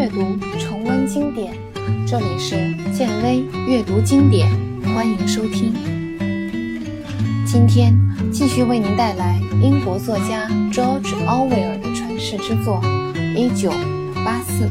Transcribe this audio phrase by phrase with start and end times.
[0.00, 0.22] 阅读，
[0.58, 1.52] 重温经典。
[2.08, 4.48] 这里是建威阅读经典，
[4.94, 5.74] 欢迎收听。
[7.44, 7.94] 今天
[8.32, 12.80] 继续为您带来英国作家 George Orwell 的传世之作
[13.36, 13.70] 《一九
[14.24, 14.64] 八四》。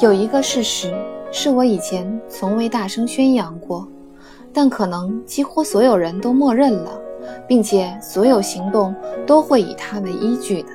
[0.00, 0.90] 有一个事实
[1.30, 3.86] 是我以前从未大声宣扬过。
[4.54, 6.98] 但可能几乎所有人都默认了，
[7.48, 8.94] 并且所有行动
[9.26, 10.68] 都会以它为依据的，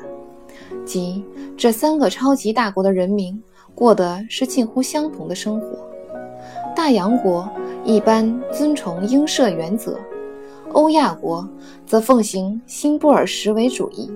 [0.85, 1.23] 即
[1.57, 3.41] 这三个超级大国的人民
[3.73, 5.67] 过的是近乎相同的生活。
[6.75, 7.49] 大洋国
[7.85, 9.97] 一般遵从英社原则，
[10.73, 11.47] 欧亚国
[11.85, 14.11] 则奉行新布尔什维主义，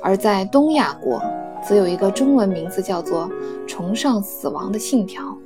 [0.00, 1.20] 而在东亚国
[1.66, 3.28] 则有一个中文名字叫做
[3.66, 5.36] “崇尚死亡”的信条，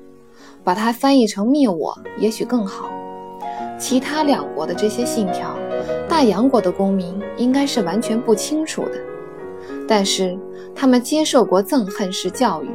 [0.62, 2.91] 把它翻译成“灭我”也许更好。
[3.82, 5.56] 其他两国的这些信条，
[6.08, 8.92] 大洋国的公民应该是完全不清楚的。
[9.88, 10.38] 但是
[10.72, 12.68] 他们接受过憎恨式教育，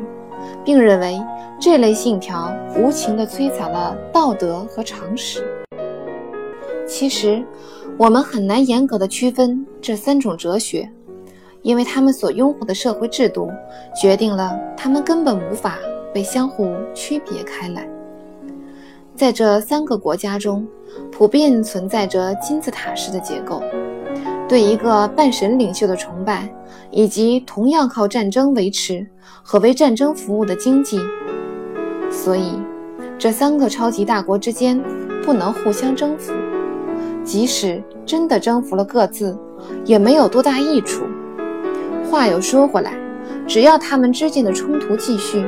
[0.65, 1.17] 并认为
[1.61, 5.47] 这类信条无情地摧残了道德和常识。
[6.85, 7.41] 其实，
[7.97, 10.91] 我们很难严格地区分这三种哲学，
[11.61, 13.49] 因为他们所拥护的社会制度
[13.95, 15.79] 决定了他们根本无法
[16.13, 17.87] 被相互区别开来。
[19.15, 20.67] 在这三个国家中，
[21.11, 23.61] 普遍存在着金字塔式的结构，
[24.47, 26.47] 对一个半神领袖的崇拜，
[26.91, 29.05] 以及同样靠战争维持
[29.41, 30.99] 和为战争服务的经济。
[32.09, 32.61] 所以，
[33.17, 34.81] 这三个超级大国之间
[35.23, 36.33] 不能互相征服，
[37.23, 39.37] 即使真的征服了各自，
[39.85, 41.03] 也没有多大益处。
[42.09, 42.93] 话又说回来，
[43.45, 45.45] 只要他们之间的冲突继续，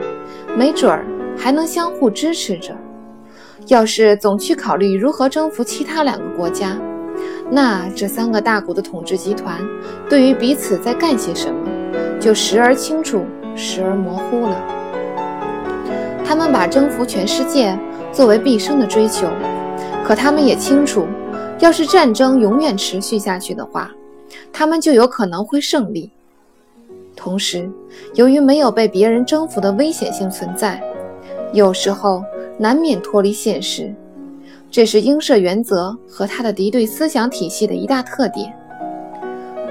[0.58, 1.06] 没准儿
[1.38, 2.76] 还能相互支持着。
[3.68, 6.78] 要是总去考虑如何征服其他两个国家，
[7.52, 9.60] 那这三个大国的统治集团
[10.10, 11.70] 对于彼此在干些什么，
[12.20, 13.24] 就时而清楚，
[13.56, 14.56] 时而模糊了。
[16.26, 17.78] 他们把征服全世界
[18.12, 19.28] 作为毕生的追求，
[20.04, 21.06] 可他们也清楚，
[21.60, 23.92] 要是战争永远持续下去的话，
[24.52, 26.12] 他们就有可能会胜利。
[27.16, 27.70] 同时，
[28.16, 30.82] 由于没有被别人征服的危险性存在，
[31.54, 32.24] 有时候。
[32.62, 33.96] 难免脱离现实，
[34.70, 38.54] 这是英社原则和他的敌对思想体系的一大特点。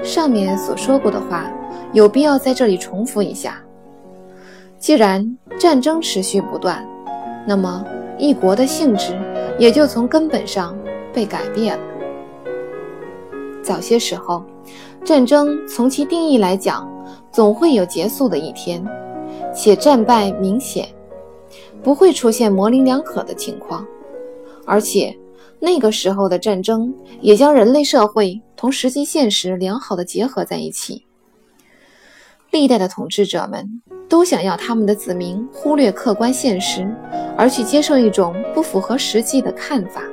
[0.03, 1.45] 上面所说过的话，
[1.93, 3.61] 有必要在这里重复一下。
[4.79, 6.83] 既然战争持续不断，
[7.45, 7.85] 那么
[8.17, 9.15] 一国的性质
[9.59, 10.75] 也就从根本上
[11.13, 11.83] 被改变了。
[13.61, 14.43] 早些时候，
[15.05, 16.91] 战争从其定义来讲，
[17.31, 18.83] 总会有结束的一天，
[19.53, 20.87] 且战败明显。
[21.83, 23.85] 不会出现模棱两可的情况，
[24.65, 25.15] 而且
[25.59, 31.05] 那个时候的战争也将人类社会同实际现实良好的结合在一起。
[32.51, 36.91] 历代的统治者们都想要他们的子民忽略客观现实，
[37.37, 40.03] 而去接受一种不符合实际的看法。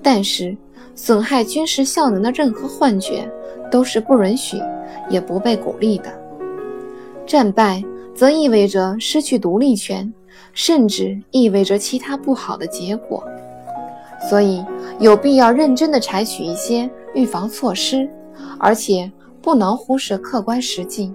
[0.00, 0.56] 但是，
[0.94, 3.28] 损害军事效能的任何幻觉
[3.70, 4.58] 都是不允许
[5.10, 6.12] 也不被鼓励的。
[7.26, 7.82] 战败
[8.14, 10.12] 则意味着失去独立权。
[10.52, 13.22] 甚至意味着其他不好的结果，
[14.28, 14.64] 所以
[14.98, 18.08] 有必要认真地采取一些预防措施，
[18.58, 19.10] 而且
[19.42, 21.12] 不能忽视客观实际。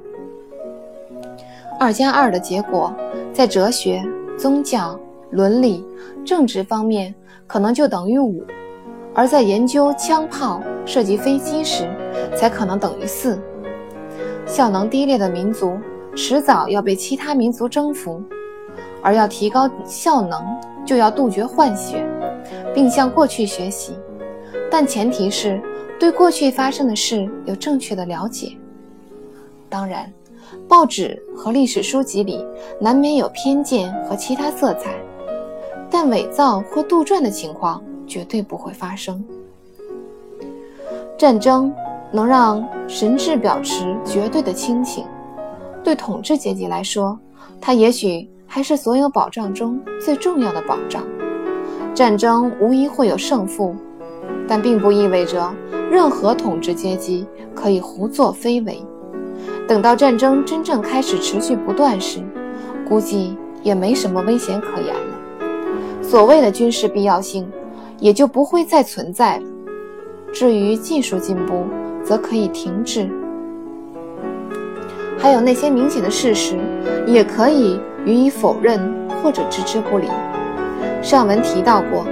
[1.80, 2.94] 二加二的结果，
[3.34, 4.04] 在哲学、
[4.38, 5.00] 宗教、
[5.32, 5.86] 伦理、
[6.26, 7.16] 政治方面
[7.48, 8.44] 可能就等于五，
[9.16, 11.90] 而在研究枪炮、设计飞机时，
[12.36, 13.40] 才可能等于四。
[14.46, 15.78] 效能低劣的民族，
[16.16, 18.22] 迟早要被其他民族征服。
[19.02, 20.42] 而要提高效能，
[20.86, 22.06] 就要杜绝换血，
[22.74, 23.94] 并向过去学习，
[24.70, 25.62] 但前提是
[26.00, 28.52] 对过去发生的事有正确的了解。
[29.70, 30.12] 当然，
[30.68, 32.46] 报纸和历史书籍里
[32.80, 34.96] 难免有偏见和其他色彩，
[35.90, 39.24] 但伪造或杜撰的情况绝对不会发生。
[41.18, 41.74] 战争
[42.12, 45.06] 能让神智保持绝对的清醒，
[45.84, 47.18] 对统治阶级来说，
[47.62, 48.30] 它也许。
[48.50, 51.04] 还是所有保障中最重要的保障。
[51.94, 53.76] 战争无疑会有胜负，
[54.48, 55.54] 但并不意味着
[55.92, 58.84] 任何统治阶级可以胡作非为。
[59.68, 62.22] 等到战争真正开始持续不断时，
[62.88, 66.02] 估计也没什么危险可言了。
[66.02, 67.48] 所谓的军事必要性
[68.00, 69.44] 也就不会再存在了。
[70.34, 71.66] 至于技术进步，
[72.04, 73.08] 则可以停滞。
[75.20, 76.58] 还有那些明显的事实，
[77.06, 77.80] 也可以。
[78.06, 78.80] 予以否认
[79.22, 80.08] 或者置之不理。
[81.02, 82.06] 上文提到过，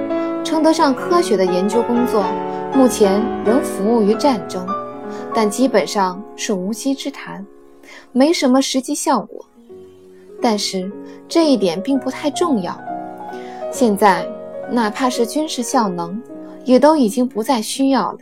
[0.44, 2.24] 称得上科学的研究工作，
[2.74, 4.66] 目前仍服务于战争，
[5.34, 7.46] 但基本上是无稽之谈，
[8.12, 9.46] 没什么实际效果。
[10.42, 10.90] 但是
[11.28, 12.80] 这一点并不太重要。
[13.72, 14.26] 现在，
[14.70, 16.22] 哪怕是军事效能，
[16.64, 18.20] 也都已经不再需要了。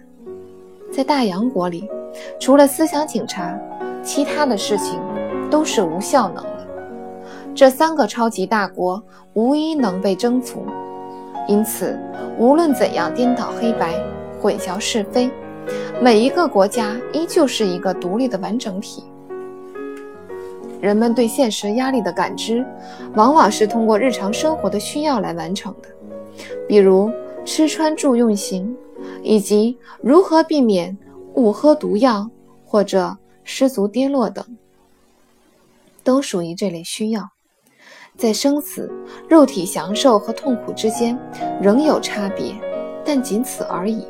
[0.91, 1.89] 在大洋国里，
[2.39, 3.59] 除了思想警察，
[4.01, 4.99] 其他的事情
[5.49, 6.43] 都是无效能。
[7.55, 9.01] 这三个超级大国
[9.33, 10.65] 无一能被征服，
[11.47, 11.97] 因此，
[12.37, 13.97] 无论怎样颠倒黑白、
[14.41, 15.31] 混淆是非，
[16.01, 19.05] 每一个国家依旧是一个独立的完整体。
[20.81, 22.63] 人们对现实压力的感知，
[23.15, 25.87] 往往是通过日常生活的需要来完成的，
[26.67, 27.09] 比如
[27.45, 28.75] 吃穿住用行，
[29.23, 30.95] 以及如何避免
[31.35, 32.29] 误喝毒药
[32.65, 34.45] 或者失足跌落等，
[36.03, 37.34] 都属于这类需要。
[38.17, 38.91] 在生死、
[39.27, 41.17] 肉体享受和痛苦之间
[41.61, 42.55] 仍有差别，
[43.03, 44.05] 但仅此而已。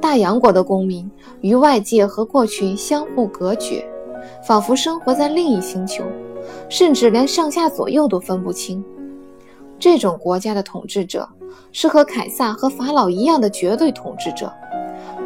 [0.00, 1.10] 大洋国的公民
[1.40, 3.86] 与外界和过去相互隔绝。
[4.46, 6.04] 仿佛生活在另一星球，
[6.68, 8.84] 甚至连上下左右都分不清。
[9.80, 11.28] 这种国家的统治者
[11.72, 14.52] 是和凯撒和法老一样的绝对统治者，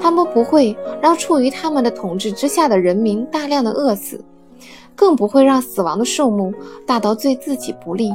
[0.00, 4.24] 他们不会让处于他们的统治之下的人民大量的饿死，
[4.96, 6.52] 更不会让死亡的数目
[6.84, 8.10] 大到对自己不利。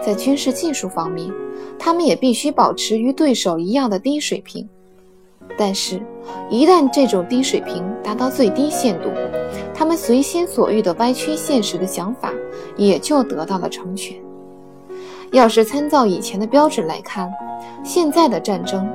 [0.00, 1.28] 在军事技术方面，
[1.78, 4.66] 他们也必须保持与对手一样的低水平。
[5.58, 6.00] 但是，
[6.48, 9.08] 一旦这种低水平达到最低限度，
[9.74, 12.32] 他们随心所欲的歪曲现实的想法
[12.76, 14.16] 也就得到了成全。
[15.32, 17.28] 要是参照以前的标准来看，
[17.82, 18.88] 现在的战争，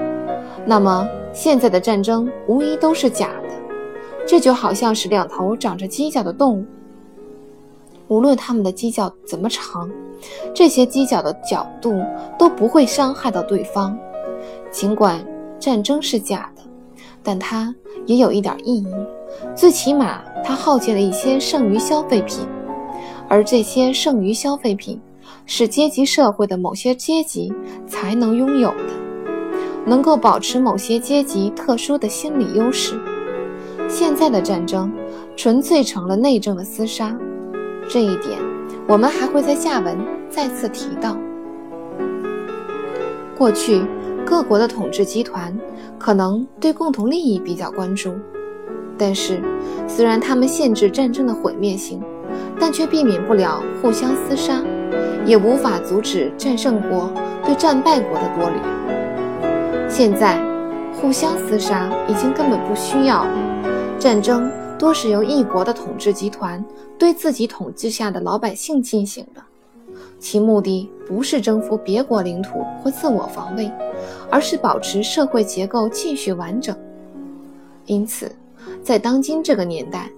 [0.65, 3.49] 那么现在的战争无疑都是假的。
[4.25, 6.65] 这就好像是两头长着犄角的动物，
[8.07, 9.89] 无论它们的犄角怎么长，
[10.53, 12.03] 这些犄角的角度
[12.37, 13.97] 都不会伤害到对方，
[14.71, 15.23] 尽管。
[15.59, 16.61] 战争是假的，
[17.23, 17.73] 但它
[18.05, 18.87] 也有一点意义。
[19.55, 22.45] 最起码，它耗尽了一些剩余消费品，
[23.29, 24.99] 而这些剩余消费品
[25.45, 27.53] 是阶级社会的某些阶级
[27.87, 28.83] 才能拥有的，
[29.85, 32.99] 能够保持某些阶级特殊的心理优势。
[33.95, 34.91] 现在的战争
[35.35, 37.15] 纯粹成了内政的厮杀，
[37.87, 38.39] 这一点
[38.87, 39.95] 我们还会在下文
[40.31, 41.15] 再次提到。
[43.37, 43.85] 过去。
[44.25, 45.55] 各国的统治集团
[45.99, 48.13] 可能对共同利益比较关注，
[48.97, 49.41] 但是
[49.85, 52.01] 虽然他们限制战争的毁灭性，
[52.57, 54.61] 但却避免不了互相厮杀，
[55.25, 57.11] 也无法阻止战胜国
[57.45, 59.89] 对战败国的夺掠。
[59.89, 60.39] 现在，
[60.93, 63.27] 互相厮杀已经根本不需要，
[64.03, 66.61] 战争多是由一国的统治集团
[66.99, 69.41] 对自己统治下的老百姓进行的，
[70.19, 73.71] 其目的不是征服别国领土或自我防卫。
[74.29, 76.75] 而是保持社会结构继续完整。
[77.85, 78.29] 因此，
[78.83, 80.09] 在当今这个年代，“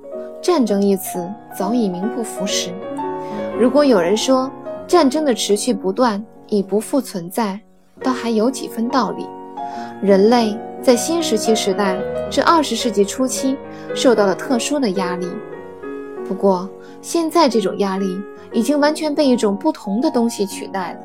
[0.41, 2.73] 战争”一词早已名不符实。
[3.59, 4.49] 如果有人说
[4.87, 7.59] 战争的持续不断已不复存在，
[8.01, 9.27] 倒还有几分道理。
[10.01, 11.99] 人类在新石器时代
[12.29, 13.57] 至二十世纪初期
[13.95, 15.27] 受到了特殊的压力，
[16.27, 16.69] 不过
[17.01, 18.05] 现在这种压力
[18.53, 20.99] 已经完全被一种不同的东西取代了，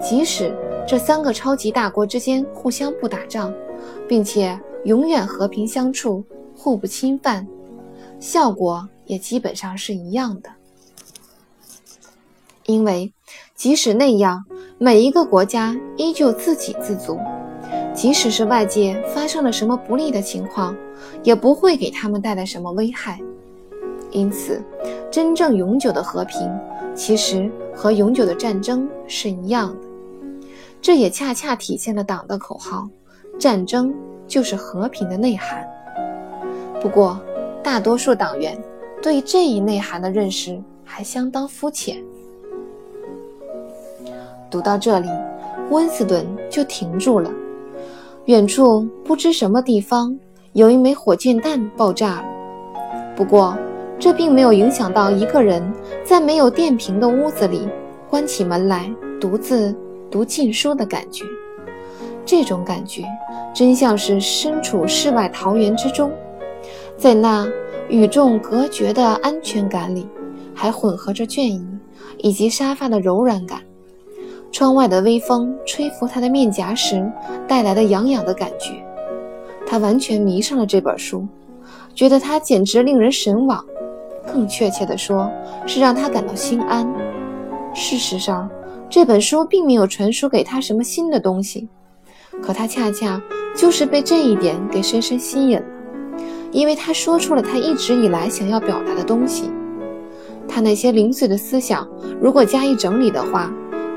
[0.00, 0.54] 即使。
[0.86, 3.52] 这三个超级大国之间互相不打仗，
[4.06, 6.22] 并且永远和平相处，
[6.54, 7.48] 互不侵犯，
[8.20, 10.50] 效果也基本上是一样的。
[12.66, 13.14] 因为
[13.54, 14.44] 即使那样，
[14.76, 17.18] 每一个国家依旧自给自足，
[17.94, 20.76] 即使是外界发生了什么不利的情况，
[21.22, 23.20] 也不会给他们带来什么危害。
[24.10, 24.60] 因此，
[25.10, 26.50] 真正永久的和平，
[26.94, 29.88] 其实和永久的战争是一样的。
[30.82, 32.88] 这也恰恰体现了党的口号
[33.38, 33.94] ：“战争
[34.26, 35.66] 就是和平的内涵。”
[36.82, 37.18] 不过，
[37.62, 38.60] 大多数党员
[39.00, 42.02] 对这一内涵的认识还相当肤浅。
[44.50, 45.08] 读到这里，
[45.70, 47.30] 温斯顿就停住了。
[48.26, 50.18] 远处不知什么地方
[50.54, 52.24] 有一枚火箭弹爆炸了。
[53.14, 53.56] 不过，
[53.98, 55.62] 这并没有影响到一个人
[56.04, 57.68] 在没有电瓶的屋子里
[58.08, 58.90] 关起门来
[59.20, 59.74] 独自。
[60.10, 61.24] 读禁书的感觉，
[62.24, 63.02] 这种感觉
[63.52, 66.08] 真像是身处世外桃源之中，
[66.96, 67.44] 在那
[67.88, 70.06] 与众隔绝的安全感里，
[70.54, 71.66] 还混合着倦意
[72.18, 73.60] 以及沙发的柔软感。
[74.54, 77.10] 窗外的微风吹拂他的面颊时
[77.48, 78.80] 带来的痒痒的感觉，
[79.66, 81.26] 他完全迷上了这本书，
[81.92, 83.64] 觉得它简直令人神往。
[84.32, 85.28] 更确切地说，
[85.66, 86.88] 是让他感到心安。
[87.74, 88.48] 事实上。
[88.88, 91.66] 这本书并没有传输给他什么新的东西，
[92.40, 93.20] 可他恰恰
[93.56, 95.64] 就是被这一点给深深吸引了，
[96.52, 99.50] 因为他说出了他一直以来想要表达的东西。
[100.46, 101.88] 他那些零碎的思想，
[102.20, 103.52] 如果加以整理的话，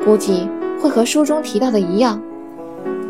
[0.07, 0.47] 估计
[0.81, 2.17] 会和书中提到的一样。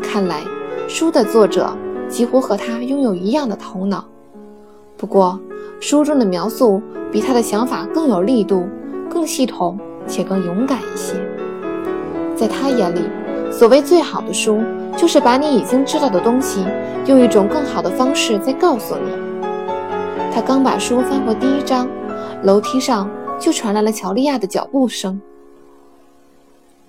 [0.02, 0.42] 看来，
[0.88, 1.70] 书的作者
[2.08, 4.04] 几乎和他拥有一样的头脑。
[4.96, 5.38] 不过，
[5.78, 8.66] 书中的描述比他的想法更有力度、
[9.08, 9.78] 更系统
[10.08, 11.14] 且更勇敢一些。
[12.34, 13.02] 在他眼里，
[13.52, 14.60] 所谓最好的书，
[14.96, 16.64] 就是把你已经知道的东西，
[17.06, 19.46] 用一种更好的方式再告诉你。
[20.34, 21.86] 他刚把书翻过第一章，
[22.42, 25.20] 楼梯上就传来了乔利亚的脚步声。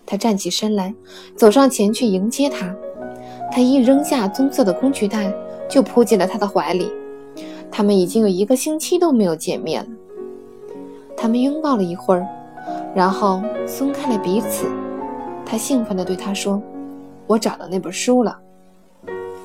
[0.10, 0.92] 他站起身来，
[1.36, 2.76] 走上前去迎接他。
[3.52, 5.32] 他一扔下棕色的工具袋，
[5.70, 6.92] 就扑进了他的怀里。
[7.70, 9.90] 他们已经有一个星期都没有见面了。
[11.16, 12.28] 他们拥抱了一会儿，
[12.96, 14.66] 然后松开了彼此。
[15.46, 16.60] 他兴奋地对他说
[17.28, 18.36] ：“我找到那本书了。”“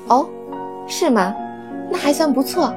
[0.09, 0.27] 哦，
[0.87, 1.35] 是吗？
[1.91, 2.73] 那还算不错。”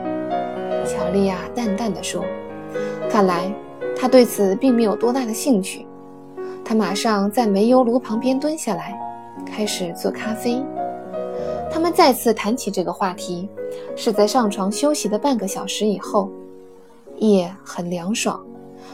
[0.85, 2.23] 乔丽亚淡淡地说。
[3.09, 3.51] “看来
[3.97, 5.87] 他对此并没有多大的兴趣。”
[6.69, 8.95] 他马上在煤油炉旁边蹲下来，
[9.47, 10.63] 开始做咖啡。
[11.71, 13.49] 他们再次谈起这个话题，
[13.97, 16.31] 是在上床休息的半个小时以后。
[17.21, 18.45] 夜很凉爽，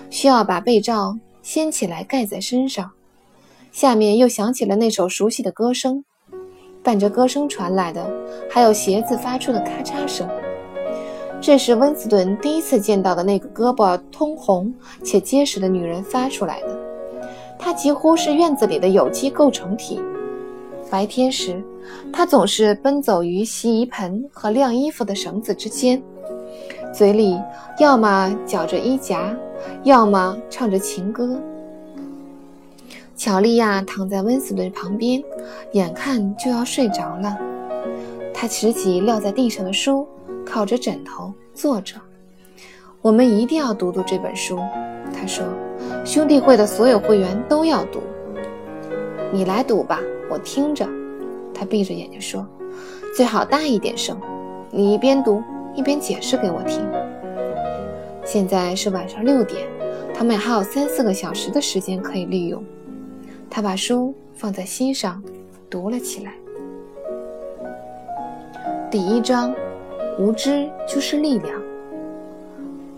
[0.09, 2.89] 需要把被罩掀起来盖在身上。
[3.73, 6.05] 下面又响起了那首熟悉的歌声，
[6.81, 8.09] 伴着歌声传来的
[8.49, 10.29] 还有鞋子发出的咔嚓声。
[11.41, 16.84] 这是温斯顿第一次见到的那个胳膊通红且结实的女人发出来的。
[17.65, 19.99] 它几乎是院子里的有机构成体。
[20.91, 21.65] 白天时，
[22.13, 26.01] 它总是奔走于洗衣盆和晾衣服的绳子之间，
[26.93, 27.41] 嘴里
[27.79, 29.35] 要么绞着衣夹，
[29.83, 31.41] 要么唱着情歌。
[33.17, 35.25] 乔丽亚躺在温斯顿旁边，
[35.73, 37.35] 眼看就要睡着了。
[38.35, 40.07] 他拾起撂在地上的书，
[40.45, 41.95] 靠着枕头坐着。
[43.01, 44.59] 我们一定要读读这本书，
[45.15, 45.43] 他说。
[46.05, 48.03] 兄弟会的所有会员都要读。
[49.33, 50.01] 你来读吧。
[50.31, 50.87] 我听着，
[51.55, 52.47] 他闭着眼睛说
[53.17, 54.21] ：“最好大一点声，
[54.71, 55.43] 你一边读
[55.75, 56.87] 一边解释给我听。”
[58.25, 59.67] 现在是晚上六点，
[60.15, 62.63] 他们还有三四个小时的时间可以利用。
[63.49, 65.23] 他把书放在心上，
[65.71, 66.35] 读了起来。
[68.91, 69.55] 第一章：
[70.19, 71.63] 无知就是力量。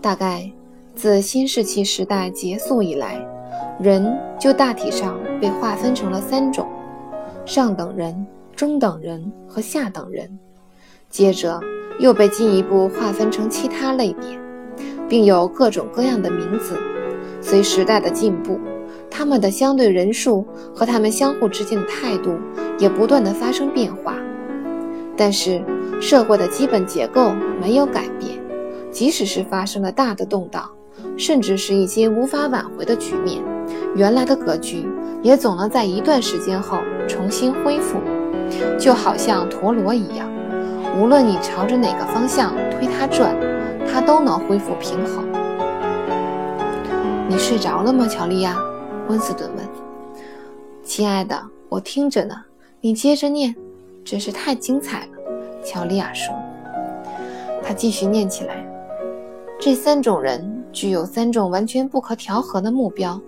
[0.01, 0.49] 大概
[0.97, 3.23] 自新石器时代结束以来，
[3.79, 6.67] 人就大体上被划分成了三种。
[7.45, 8.25] 上等人、
[8.55, 10.27] 中等人和下等人，
[11.07, 11.61] 接着
[11.99, 14.27] 又被进一步划分成其他类别，
[15.07, 16.75] 并有各种各样的名字。
[17.41, 18.59] 随时代的进步，
[19.07, 22.35] 他们的相对人数和他们相互之间的态度
[22.79, 24.15] 也不断的发生变化。
[25.15, 25.63] 但是
[26.01, 28.39] 社会的基本结构没有改变，
[28.89, 30.67] 即使是发生了大的动荡，
[31.17, 33.43] 甚至是一些无法挽回的局面，
[33.95, 34.87] 原来的格局
[35.21, 36.79] 也总能在一段时间后。
[37.07, 37.97] 重新恢复，
[38.77, 40.29] 就好像陀螺一样，
[40.99, 43.33] 无论你朝着哪个方向推它转，
[43.87, 45.25] 它都能恢复平衡。
[47.29, 48.57] 你睡着了吗，乔丽亚？
[49.07, 49.65] 温斯顿问。
[50.83, 52.35] 亲爱的，我听着呢。
[52.81, 53.55] 你接着念，
[54.03, 55.07] 真是太精彩了。
[55.63, 56.35] 乔丽亚说。
[57.63, 58.67] 他继续念起来。
[59.59, 63.19] 这三种人具有三种完全不可调和的目标。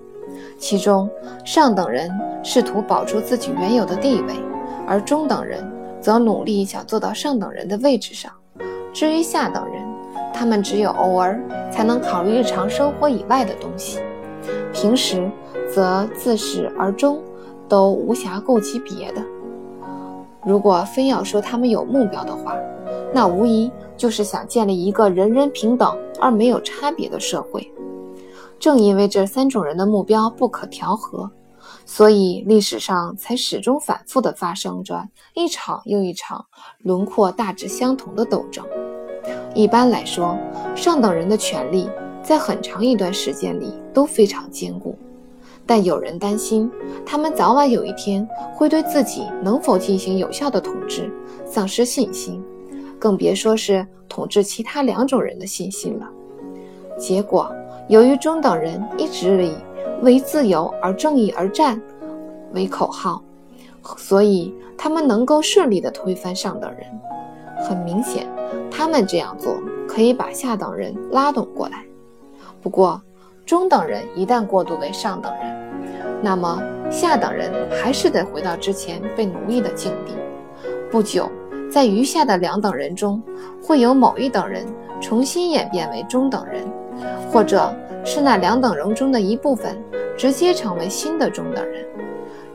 [0.57, 1.09] 其中，
[1.43, 2.11] 上等人
[2.43, 4.35] 试图保住自己原有的地位，
[4.85, 5.63] 而中等人
[5.99, 8.31] 则努力想做到上等人的位置上。
[8.93, 9.83] 至于下等人，
[10.33, 11.39] 他们只有偶尔
[11.71, 13.99] 才能考虑日常生活以外的东西，
[14.71, 15.29] 平时
[15.73, 17.19] 则自始而终
[17.67, 19.21] 都无暇顾及别的。
[20.45, 22.55] 如果非要说他们有目标的话，
[23.13, 27.71] 那无疑就是想建立一个人人平等而没有差别的社会。
[28.59, 31.31] 正因为这三种人的目标不可调和，
[31.85, 36.45] 所以历史上才始终反复地发生着一场又一场
[36.79, 38.65] 轮廓大致相同的斗争。
[39.55, 40.37] 一般来说，
[40.75, 41.89] 上等人的权力
[42.21, 44.97] 在很长一段时间里都非常坚固，
[45.65, 46.69] 但有人担心，
[47.05, 51.11] 他们早晚有一天会对自己能否进行有效的统治
[51.45, 52.43] 丧失信心，
[52.99, 56.07] 更别说是统治其他两种人的信心了。
[56.97, 57.51] 结果。
[57.87, 59.51] 由于中等人一直以
[60.03, 61.81] 为自由而正义而战
[62.53, 63.19] 为口号，
[63.97, 66.81] 所以他们能够顺利地推翻上等人。
[67.67, 68.29] 很明显，
[68.69, 71.83] 他们这样做可以把下等人拉动过来。
[72.61, 73.01] 不过，
[73.43, 80.13] 中等人一旦过渡为上等人，那么下等人还是得回到之前被奴役的境地。
[80.91, 81.27] 不久，
[81.69, 83.21] 在余下的两等人中，
[83.63, 84.65] 会有某一等人
[84.99, 86.65] 重新演变为中等人，
[87.31, 87.73] 或者
[88.03, 89.77] 是那两等人中的一部分
[90.17, 91.85] 直接成为新的中等人。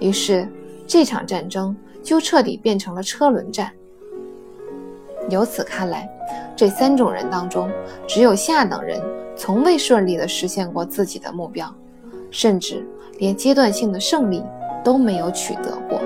[0.00, 0.48] 于是，
[0.86, 3.70] 这场战争就彻底变成了车轮战。
[5.30, 6.08] 由此看来，
[6.56, 7.70] 这三种人当中，
[8.06, 9.00] 只有下等人
[9.36, 11.72] 从未顺利地实现过自己的目标，
[12.30, 12.84] 甚至
[13.18, 14.42] 连阶段性的胜利
[14.82, 16.00] 都没有取得过。